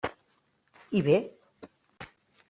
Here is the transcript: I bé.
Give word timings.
I 0.99 1.01
bé. 1.09 1.19